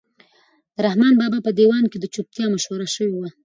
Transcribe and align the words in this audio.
د 0.75 0.77
رحمان 0.85 1.13
بابا 1.21 1.39
په 1.43 1.51
دیوان 1.59 1.83
کې 1.91 1.97
د 1.99 2.05
چوپتیا 2.13 2.45
مشوره 2.55 2.87
شوې 2.95 3.13
وه. 3.19 3.29